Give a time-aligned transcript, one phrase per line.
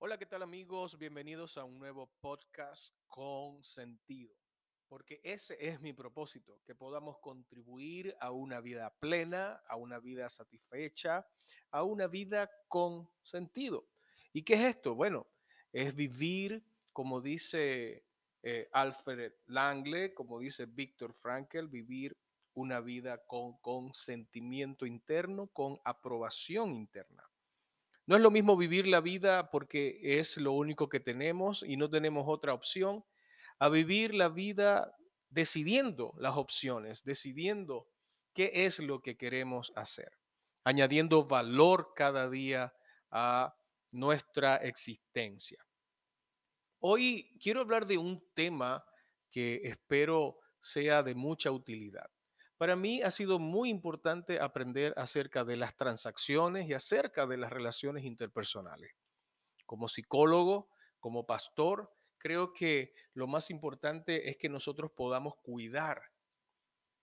[0.00, 0.96] Hola, ¿qué tal amigos?
[0.96, 4.32] Bienvenidos a un nuevo podcast con sentido,
[4.86, 10.28] porque ese es mi propósito, que podamos contribuir a una vida plena, a una vida
[10.28, 11.26] satisfecha,
[11.72, 13.88] a una vida con sentido.
[14.32, 14.94] ¿Y qué es esto?
[14.94, 15.26] Bueno,
[15.72, 18.04] es vivir, como dice
[18.44, 22.16] eh, Alfred Langley, como dice Víctor Frankel, vivir
[22.54, 27.27] una vida con consentimiento interno, con aprobación interna.
[28.08, 31.90] No es lo mismo vivir la vida porque es lo único que tenemos y no
[31.90, 33.04] tenemos otra opción,
[33.58, 34.96] a vivir la vida
[35.28, 37.86] decidiendo las opciones, decidiendo
[38.32, 40.10] qué es lo que queremos hacer,
[40.64, 42.72] añadiendo valor cada día
[43.10, 43.54] a
[43.90, 45.62] nuestra existencia.
[46.78, 48.86] Hoy quiero hablar de un tema
[49.30, 52.08] que espero sea de mucha utilidad.
[52.58, 57.52] Para mí ha sido muy importante aprender acerca de las transacciones y acerca de las
[57.52, 58.92] relaciones interpersonales.
[59.64, 60.68] Como psicólogo,
[60.98, 66.02] como pastor, creo que lo más importante es que nosotros podamos cuidar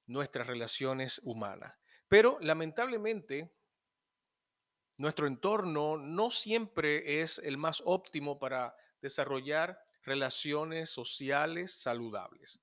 [0.07, 1.73] nuestras relaciones humanas.
[2.09, 3.55] Pero lamentablemente,
[4.97, 12.59] nuestro entorno no siempre es el más óptimo para desarrollar relaciones sociales saludables.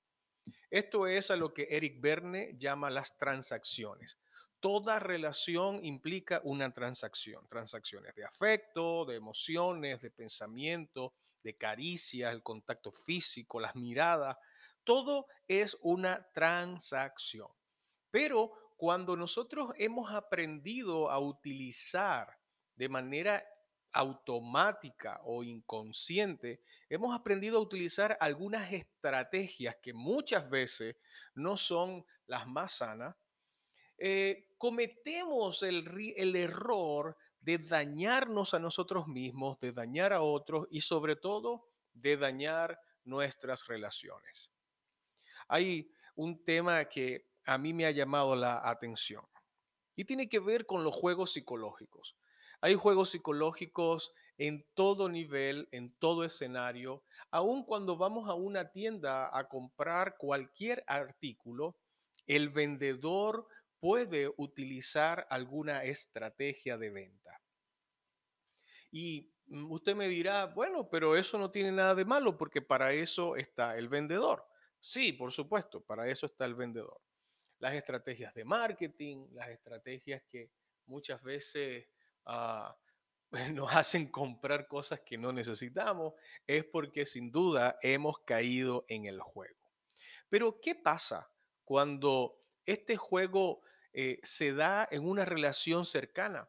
[0.70, 4.18] Esto es a lo que Eric Berne llama las transacciones.
[4.58, 12.42] Toda relación implica una transacción, transacciones de afecto, de emociones, de pensamiento, de caricias, el
[12.42, 14.36] contacto físico, las miradas,
[14.84, 17.48] todo es una transacción.
[18.10, 22.38] Pero cuando nosotros hemos aprendido a utilizar
[22.74, 23.44] de manera
[23.92, 30.96] automática o inconsciente, hemos aprendido a utilizar algunas estrategias que muchas veces
[31.34, 33.16] no son las más sanas,
[33.98, 40.80] eh, cometemos el, el error de dañarnos a nosotros mismos, de dañar a otros y
[40.80, 44.50] sobre todo de dañar nuestras relaciones.
[45.48, 49.24] Hay un tema que a mí me ha llamado la atención
[49.94, 52.16] y tiene que ver con los juegos psicológicos.
[52.62, 57.02] Hay juegos psicológicos en todo nivel, en todo escenario.
[57.32, 61.76] Aun cuando vamos a una tienda a comprar cualquier artículo,
[62.28, 63.48] el vendedor
[63.80, 67.42] puede utilizar alguna estrategia de venta.
[68.92, 72.92] Y mm, usted me dirá, bueno, pero eso no tiene nada de malo porque para
[72.92, 74.46] eso está el vendedor.
[74.78, 77.00] Sí, por supuesto, para eso está el vendedor.
[77.58, 80.52] Las estrategias de marketing, las estrategias que
[80.86, 81.88] muchas veces
[82.24, 82.76] Ah,
[83.54, 86.14] nos hacen comprar cosas que no necesitamos,
[86.46, 89.58] es porque sin duda hemos caído en el juego.
[90.28, 91.30] Pero, ¿qué pasa
[91.64, 93.62] cuando este juego
[93.92, 96.48] eh, se da en una relación cercana,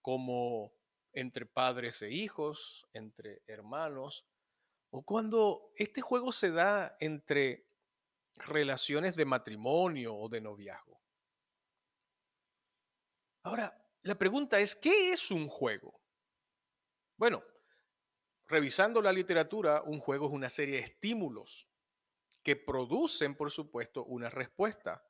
[0.00, 0.72] como
[1.12, 4.26] entre padres e hijos, entre hermanos,
[4.90, 7.66] o cuando este juego se da entre
[8.36, 11.00] relaciones de matrimonio o de noviazgo?
[13.44, 16.00] Ahora, la pregunta es, ¿qué es un juego?
[17.16, 17.42] Bueno,
[18.46, 21.68] revisando la literatura, un juego es una serie de estímulos
[22.42, 25.06] que producen, por supuesto, una respuesta.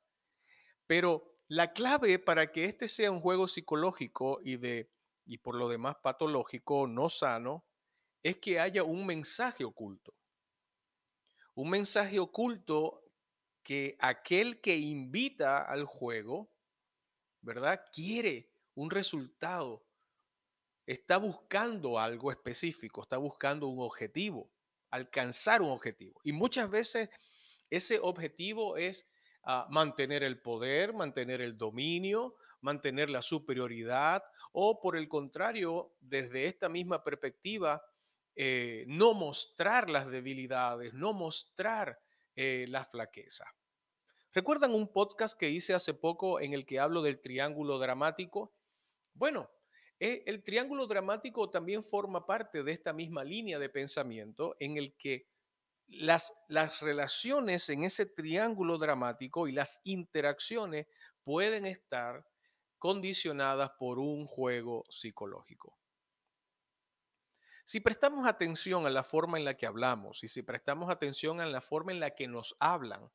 [0.85, 4.91] Pero la clave para que este sea un juego psicológico y de
[5.25, 7.65] y por lo demás patológico, no sano,
[8.21, 10.13] es que haya un mensaje oculto.
[11.55, 13.03] Un mensaje oculto
[13.63, 16.51] que aquel que invita al juego,
[17.41, 17.85] ¿verdad?
[17.93, 19.85] Quiere un resultado,
[20.85, 24.51] está buscando algo específico, está buscando un objetivo,
[24.89, 26.19] alcanzar un objetivo.
[26.23, 27.09] Y muchas veces
[27.69, 29.07] ese objetivo es
[29.43, 36.45] ah, mantener el poder, mantener el dominio, mantener la superioridad o por el contrario, desde
[36.45, 37.83] esta misma perspectiva,
[38.35, 41.99] eh, no mostrar las debilidades, no mostrar
[42.35, 43.45] eh, la flaqueza.
[44.31, 48.53] ¿Recuerdan un podcast que hice hace poco en el que hablo del triángulo dramático?
[49.13, 49.49] Bueno,
[49.99, 54.95] eh, el triángulo dramático también forma parte de esta misma línea de pensamiento en el
[54.97, 55.27] que
[55.87, 60.87] las, las relaciones en ese triángulo dramático y las interacciones
[61.23, 62.25] pueden estar
[62.79, 65.77] condicionadas por un juego psicológico.
[67.65, 71.45] Si prestamos atención a la forma en la que hablamos y si prestamos atención a
[71.45, 73.09] la forma en la que nos hablan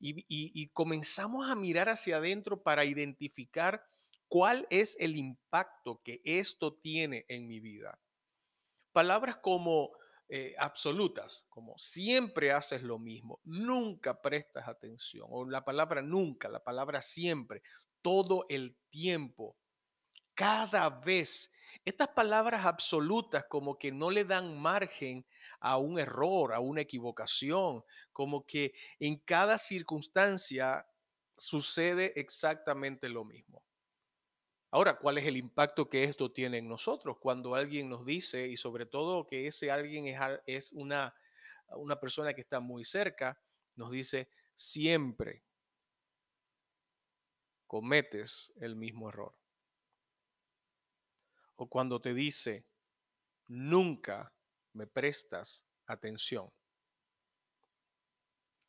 [0.00, 3.86] y, y comenzamos a mirar hacia adentro para identificar
[4.34, 8.00] ¿Cuál es el impacto que esto tiene en mi vida?
[8.92, 9.92] Palabras como
[10.28, 16.64] eh, absolutas, como siempre haces lo mismo, nunca prestas atención, o la palabra nunca, la
[16.64, 17.62] palabra siempre,
[18.02, 19.56] todo el tiempo,
[20.34, 21.52] cada vez.
[21.84, 25.24] Estas palabras absolutas como que no le dan margen
[25.60, 30.84] a un error, a una equivocación, como que en cada circunstancia
[31.36, 33.63] sucede exactamente lo mismo.
[34.74, 38.56] Ahora, ¿cuál es el impacto que esto tiene en nosotros cuando alguien nos dice, y
[38.56, 40.12] sobre todo que ese alguien
[40.46, 41.14] es, una,
[41.76, 43.40] una persona que está muy cerca,
[43.76, 45.44] nos dice, siempre
[47.68, 49.38] cometes el mismo error?
[51.54, 52.66] O cuando te dice,
[53.46, 54.34] nunca
[54.72, 56.50] me prestas atención.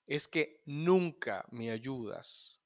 [0.06, 2.62] Es que nunca me ayudas.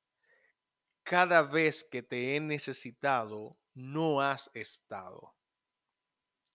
[1.09, 5.33] Cada vez que te he necesitado, no has estado.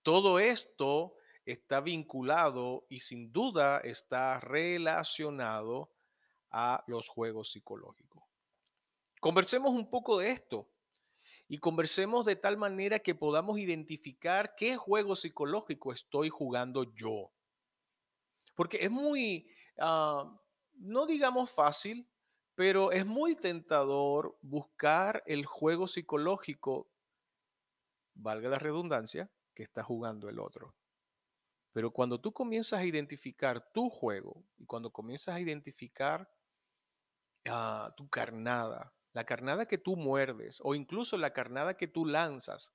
[0.04, 5.92] Todo esto está vinculado y sin duda está relacionado
[6.52, 8.22] a los juegos psicológicos.
[9.18, 10.70] Conversemos un poco de esto
[11.48, 17.32] y conversemos de tal manera que podamos identificar qué juego psicológico estoy jugando yo.
[18.54, 20.32] Porque es muy, ah,
[20.74, 22.08] no digamos fácil,
[22.54, 26.88] pero es muy tentador buscar el juego psicológico,
[28.14, 30.74] valga la redundancia, que está jugando el otro.
[31.72, 36.30] Pero cuando tú comienzas a identificar tu juego y cuando comienzas a identificar
[37.48, 42.72] ah, tu carnada, la carnada que tú muerdes o incluso la carnada que tú lanzas,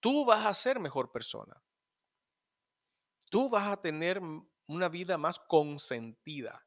[0.00, 1.62] tú vas a ser mejor persona.
[3.30, 4.20] Tú vas a tener
[4.66, 6.66] una vida más consentida,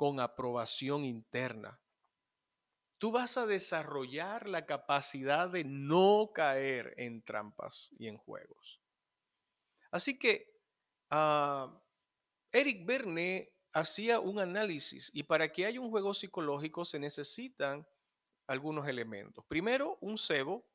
[0.00, 1.78] con aprobación interna.
[2.96, 8.80] Tú vas a desarrollar la capacidad de no caer en trampas y en juegos.
[9.90, 10.58] Así que
[11.10, 11.78] ah,
[12.50, 17.86] Eric Berne hacía un análisis y para que haya un juego psicológico se necesitan
[18.46, 19.44] algunos elementos.
[19.48, 20.66] Primero, un cebo,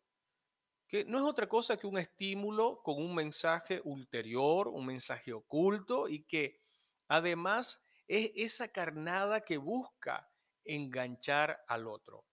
[0.88, 6.07] que no es otra cosa que un estímulo con un mensaje ulterior, un mensaje oculto
[6.07, 6.62] y que
[7.07, 10.30] además es esa carnada que busca
[10.63, 12.25] enganchar al otro.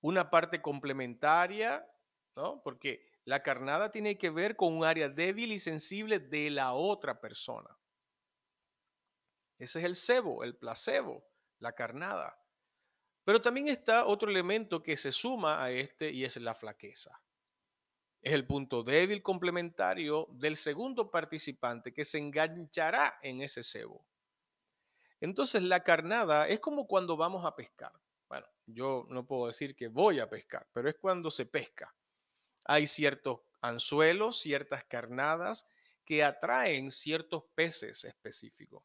[0.00, 1.86] Una parte complementaria,
[2.36, 2.60] ¿no?
[2.62, 7.20] Porque la carnada tiene que ver con un área débil y sensible de la otra
[7.20, 7.78] persona.
[9.58, 11.24] Ese es el cebo, el placebo,
[11.60, 12.36] la carnada.
[13.24, 17.22] Pero también está otro elemento que se suma a este y es la flaqueza.
[18.22, 24.04] Es el punto débil complementario del segundo participante que se enganchará en ese cebo.
[25.20, 27.92] Entonces la carnada es como cuando vamos a pescar.
[28.28, 31.94] Bueno, yo no puedo decir que voy a pescar, pero es cuando se pesca.
[32.64, 35.66] Hay ciertos anzuelos, ciertas carnadas
[36.04, 38.82] que atraen ciertos peces específicos.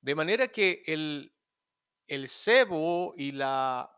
[0.00, 1.32] De manera que el
[2.12, 3.90] el cebo y la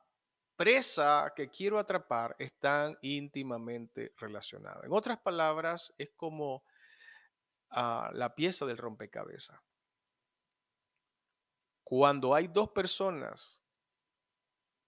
[0.57, 4.85] presa que quiero atrapar están íntimamente relacionadas.
[4.85, 6.65] En otras palabras, es como
[7.71, 9.61] ah, la pieza del rompecabezas.
[11.83, 13.63] Cuando hay dos personas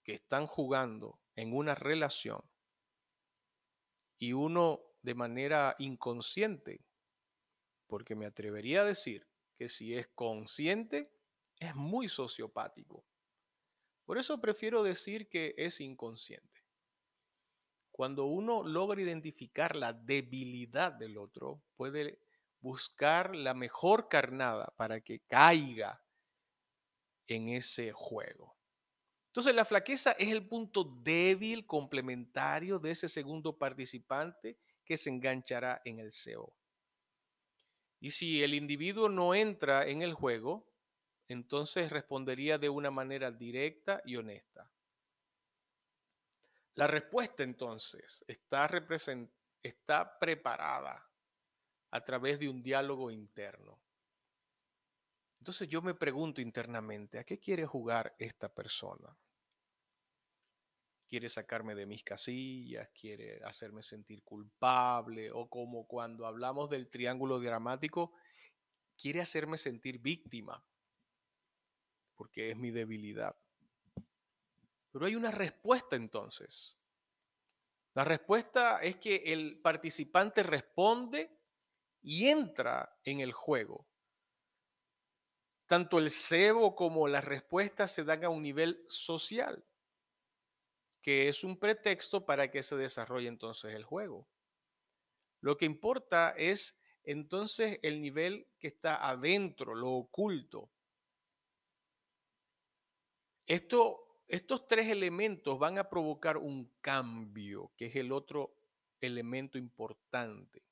[0.02, 2.40] que están jugando en una relación
[4.18, 6.84] y uno de manera inconsciente,
[7.86, 11.12] porque me atrevería a decir que si es consciente,
[11.58, 13.04] es muy sociopático.
[14.06, 16.64] Por eso prefiero decir que es inconsciente.
[17.90, 22.20] Cuando uno logra identificar la debilidad del otro, puede
[22.60, 26.00] buscar la mejor carnada para que caiga
[27.26, 28.56] en ese juego.
[29.26, 35.82] Entonces la flaqueza es el punto débil complementario de ese segundo participante que se enganchará
[35.84, 36.54] en el CEO.
[37.98, 40.66] Y si el individuo no entra en el juego,
[41.28, 44.70] entonces respondería de una manera directa y honesta.
[46.74, 51.10] La respuesta entonces está, preparada
[51.90, 53.80] a través de un diálogo interno.
[55.40, 59.16] Entonces yo me pregunto internamente, ¿a qué quiere jugar esta persona?
[61.08, 62.90] ¿Quiere sacarme de mis casillas?
[62.90, 65.30] ¿Quiere hacerme sentir culpable?
[65.32, 68.12] O como cuando hablamos del triángulo dramático,
[68.96, 70.62] quiere hacerme sentir víctima
[72.36, 73.34] porque es mi debilidad.
[74.92, 76.78] Pero hay una respuesta entonces.
[77.94, 81.34] La respuesta es que el participante responde
[82.02, 83.86] y entra en el juego.
[85.66, 89.64] Tanto el cebo como la respuesta se dan a un nivel social,
[91.00, 94.28] que es un pretexto para que se desarrolle entonces el juego.
[95.40, 100.70] Lo que importa es entonces el nivel que está adentro, lo oculto,
[103.46, 108.56] esto estos tres elementos van a provocar un cambio, que es el otro
[109.00, 110.62] elemento importante.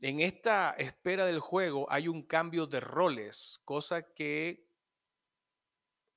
[0.00, 4.68] En esta espera del juego hay un cambio de roles, cosa que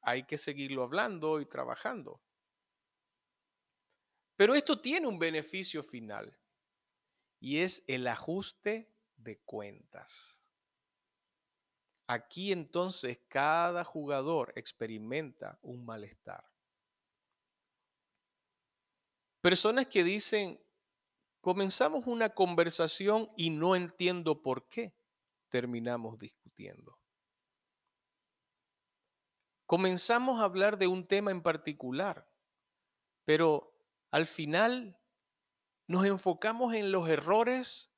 [0.01, 2.21] hay que seguirlo hablando y trabajando.
[4.35, 6.37] Pero esto tiene un beneficio final
[7.39, 10.40] y es el ajuste de cuentas.
[12.11, 16.43] Aquí entonces cada jugador experimenta un malestar.
[19.39, 20.61] Personas que dicen,
[21.39, 24.93] comenzamos una conversación y no entiendo por qué
[25.47, 26.99] terminamos discutiendo.
[29.65, 32.29] Comenzamos a hablar de un tema en particular,
[33.23, 33.73] pero
[34.11, 34.99] al final
[35.87, 37.89] nos enfocamos en los errores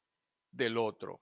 [0.52, 1.20] del otro.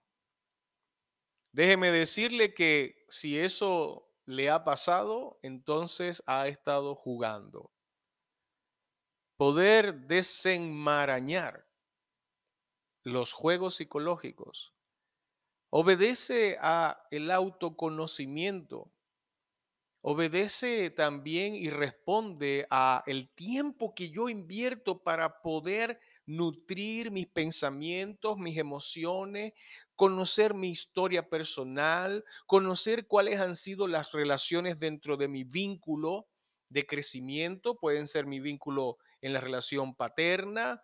[1.51, 7.71] Déjeme decirle que si eso le ha pasado, entonces ha estado jugando.
[9.37, 11.67] Poder desenmarañar
[13.03, 14.73] los juegos psicológicos
[15.71, 18.91] obedece a el autoconocimiento
[20.01, 28.37] obedece también y responde a el tiempo que yo invierto para poder nutrir mis pensamientos,
[28.37, 29.53] mis emociones,
[30.01, 36.27] conocer mi historia personal, conocer cuáles han sido las relaciones dentro de mi vínculo
[36.69, 40.81] de crecimiento, pueden ser mi vínculo en la relación paterna,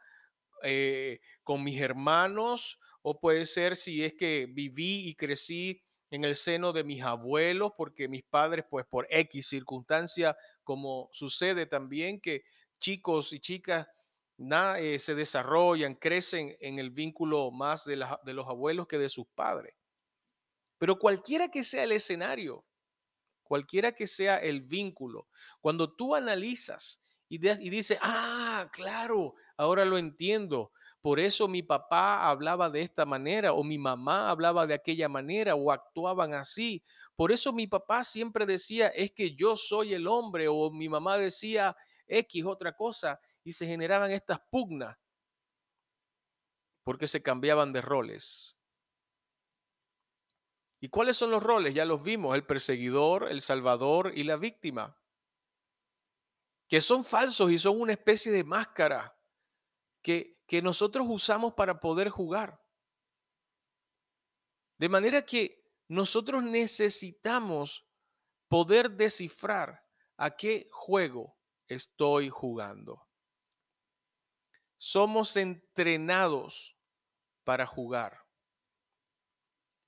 [0.61, 5.81] eh, con mis hermanos, o puede ser si es que viví y crecí
[6.11, 11.65] en el seno de mis abuelos, porque mis padres, pues por X circunstancia, como sucede
[11.65, 12.43] también que
[12.79, 13.87] chicos y chicas
[14.39, 19.25] eh, se desarrollan, crecen en el vínculo más de, de los abuelos que de sus
[19.27, 19.75] padres.
[20.77, 22.65] Pero cualquiera que sea el escenario,
[23.43, 25.27] cualquiera que sea el vínculo,
[25.59, 32.29] cuando tú analizas y, y dices, ah, claro, ahora lo entiendo, por eso mi papá
[32.29, 36.83] hablaba de esta manera o mi mamá hablaba de aquella manera o actuaban así.
[37.15, 41.17] Por eso mi papá siempre decía, es que yo soy el hombre o mi mamá
[41.17, 41.75] decía
[42.07, 44.97] X otra cosa y se generaban estas pugnas
[46.83, 48.57] porque se cambiaban de roles.
[50.79, 51.73] ¿Y cuáles son los roles?
[51.73, 55.01] Ya los vimos, el perseguidor, el salvador y la víctima,
[56.67, 59.17] que son falsos y son una especie de máscara
[60.01, 62.63] que que nosotros usamos para poder jugar.
[64.79, 67.85] De manera que nosotros necesitamos
[68.47, 69.85] poder descifrar
[70.15, 71.37] a qué juego
[71.67, 73.06] estoy jugando.
[74.77, 76.77] Somos entrenados
[77.43, 78.27] para jugar.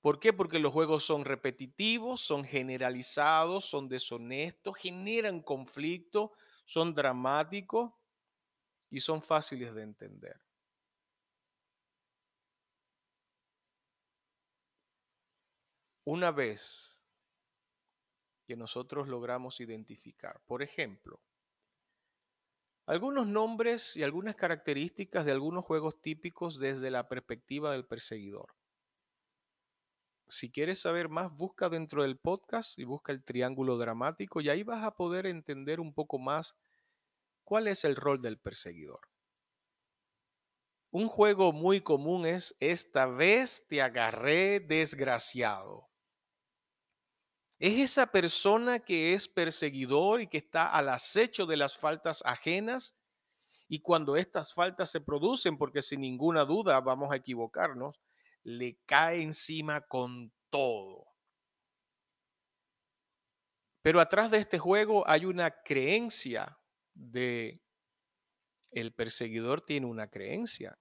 [0.02, 0.32] ¿Por qué?
[0.32, 6.32] Porque los juegos son repetitivos, son generalizados, son deshonestos, generan conflicto,
[6.64, 7.92] son dramáticos
[8.90, 10.40] y son fáciles de entender.
[16.06, 17.00] Una vez
[18.48, 21.22] que nosotros logramos identificar, por ejemplo,
[22.90, 28.56] algunos nombres y algunas características de algunos juegos típicos desde la perspectiva del perseguidor.
[30.28, 34.64] Si quieres saber más, busca dentro del podcast y busca el triángulo dramático y ahí
[34.64, 36.56] vas a poder entender un poco más
[37.44, 39.02] cuál es el rol del perseguidor.
[40.90, 45.89] Un juego muy común es esta vez te agarré desgraciado.
[47.60, 52.96] Es esa persona que es perseguidor y que está al acecho de las faltas ajenas.
[53.68, 58.00] Y cuando estas faltas se producen, porque sin ninguna duda vamos a equivocarnos,
[58.44, 61.06] le cae encima con todo.
[63.82, 66.58] Pero atrás de este juego hay una creencia
[66.94, 67.62] de
[68.72, 70.78] el perseguidor tiene una creencia.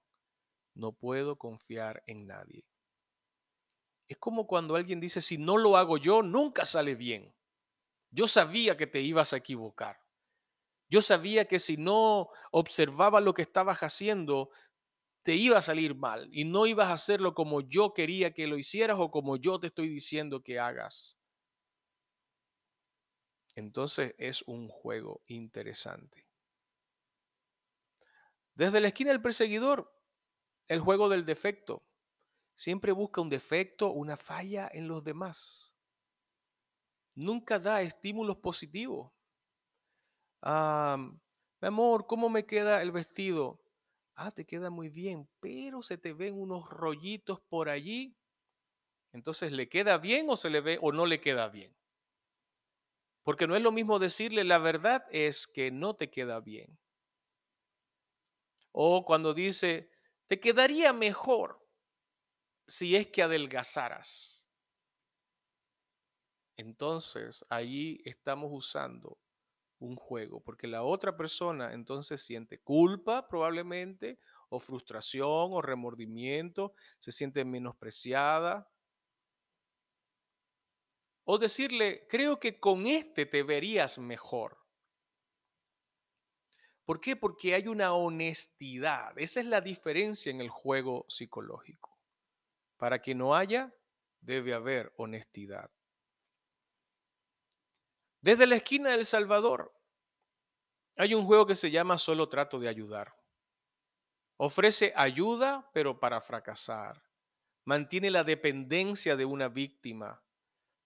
[0.75, 2.65] No puedo confiar en nadie.
[4.09, 7.35] Es como cuando alguien dice, si no lo hago yo, nunca sale bien.
[8.09, 10.01] Yo sabía que te ibas a equivocar.
[10.89, 14.49] Yo sabía que si no observaba lo que estabas haciendo,
[15.21, 18.57] te iba a salir mal y no ibas a hacerlo como yo quería que lo
[18.57, 21.19] hicieras o como yo te estoy diciendo que hagas.
[23.53, 26.27] Entonces es un juego interesante.
[28.55, 29.95] Desde la esquina del perseguidor,
[30.67, 31.83] el juego del defecto
[32.59, 35.73] siempre busca un defecto, una falla en los demás.
[37.15, 39.13] Nunca da estímulos positivos.
[40.43, 43.61] mi amor, ¿cómo me queda el vestido?
[44.13, 48.17] Ah, te queda muy bien, pero se te ven unos rollitos por allí.
[49.13, 51.73] Entonces, ¿le queda bien o se le ve o no le queda bien?
[53.23, 56.77] Porque no es lo mismo decirle la verdad es que no te queda bien.
[58.73, 59.89] O cuando dice,
[60.27, 61.58] te quedaría mejor
[62.69, 64.49] si es que adelgazaras.
[66.55, 69.17] Entonces ahí estamos usando
[69.79, 77.11] un juego, porque la otra persona entonces siente culpa probablemente, o frustración, o remordimiento, se
[77.11, 78.69] siente menospreciada,
[81.23, 84.57] o decirle, creo que con este te verías mejor.
[86.83, 87.15] ¿Por qué?
[87.15, 89.17] Porque hay una honestidad.
[89.17, 91.88] Esa es la diferencia en el juego psicológico.
[92.79, 93.75] Para que no haya,
[94.21, 95.69] debe haber honestidad.
[98.21, 99.73] Desde la esquina del Salvador
[100.95, 103.15] hay un juego que se llama Solo trato de ayudar.
[104.37, 107.03] Ofrece ayuda, pero para fracasar.
[107.65, 110.23] Mantiene la dependencia de una víctima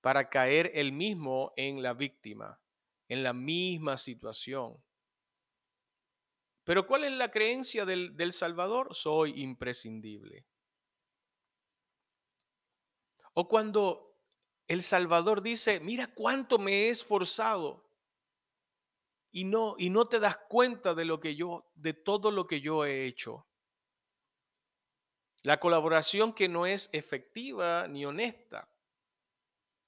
[0.02, 2.60] para caer él mismo en la víctima,
[3.08, 4.84] en la misma situación.
[6.64, 8.96] Pero ¿cuál es la creencia del, del Salvador?
[8.96, 10.48] Soy imprescindible.
[13.34, 14.16] O cuando
[14.68, 17.84] el Salvador dice, mira cuánto me he esforzado
[19.32, 22.62] y no y no te das cuenta de lo que yo de todo lo que
[22.62, 23.48] yo he hecho.
[25.42, 28.70] La colaboración que no es efectiva ni honesta.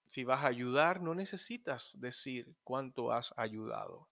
[0.07, 4.09] Si vas a ayudar, no necesitas decir cuánto has ayudado.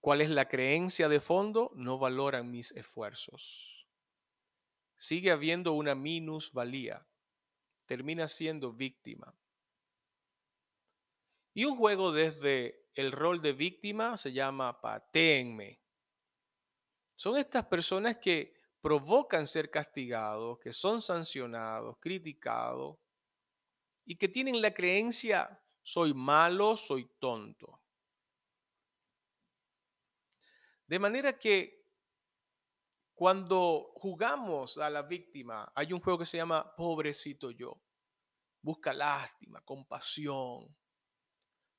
[0.00, 1.70] ¿Cuál es la creencia de fondo?
[1.74, 3.81] No valoran mis esfuerzos.
[5.02, 7.04] Sigue habiendo una minusvalía.
[7.86, 9.34] Termina siendo víctima.
[11.54, 15.80] Y un juego desde el rol de víctima se llama patéenme.
[17.16, 22.96] Son estas personas que provocan ser castigados, que son sancionados, criticados
[24.04, 27.82] y que tienen la creencia, soy malo, soy tonto.
[30.86, 31.81] De manera que
[33.14, 37.80] cuando jugamos a la víctima, hay un juego que se llama Pobrecito yo.
[38.60, 40.74] Busca lástima, compasión.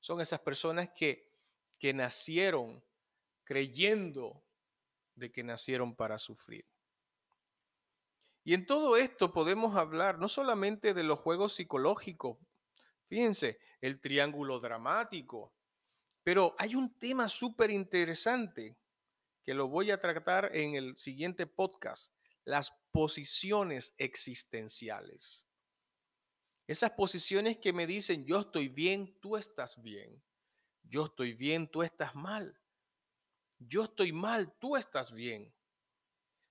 [0.00, 1.32] Son esas personas que,
[1.78, 2.82] que nacieron
[3.44, 4.42] creyendo
[5.14, 6.66] de que nacieron para sufrir.
[8.44, 12.38] Y en todo esto podemos hablar no solamente de los juegos psicológicos,
[13.06, 15.54] fíjense, el triángulo dramático,
[16.22, 18.76] pero hay un tema súper interesante
[19.44, 25.46] que lo voy a tratar en el siguiente podcast, las posiciones existenciales.
[26.66, 30.22] Esas posiciones que me dicen, yo estoy bien, tú estás bien.
[30.82, 32.58] Yo estoy bien, tú estás mal.
[33.58, 35.54] Yo estoy mal, tú estás bien.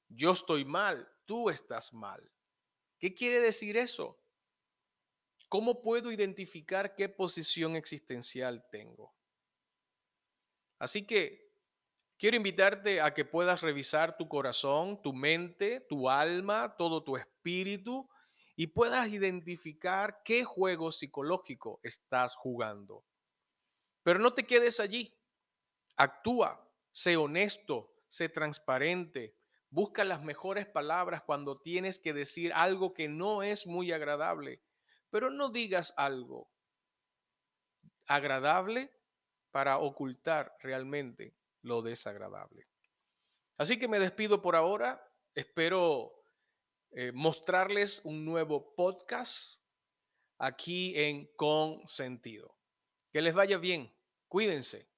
[0.09, 2.21] Yo estoy mal, tú estás mal.
[2.99, 4.19] ¿Qué quiere decir eso?
[5.49, 9.15] ¿Cómo puedo identificar qué posición existencial tengo?
[10.79, 11.42] Así que
[12.17, 18.09] quiero invitarte a que puedas revisar tu corazón, tu mente, tu alma, todo tu espíritu
[18.55, 23.03] y puedas identificar qué juego psicológico estás jugando.
[24.03, 25.17] Pero no te quedes allí.
[25.95, 29.35] Actúa, sé honesto, sé transparente,
[29.73, 34.61] Busca las mejores palabras cuando tienes que decir algo que no es muy agradable,
[35.09, 36.47] pero no digas algo
[38.05, 38.91] agradable
[39.49, 42.67] para ocultar realmente lo desagradable.
[43.57, 45.03] Así que me despido por ahora.
[45.35, 46.13] Espero
[46.91, 49.61] eh, mostrarles un nuevo podcast
[50.37, 52.55] aquí en Con Sentido.
[53.11, 53.91] Que les vaya bien.
[54.27, 54.92] Cuídense.